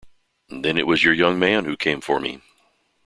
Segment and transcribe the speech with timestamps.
[0.49, 2.41] Then it was your young man who came for me.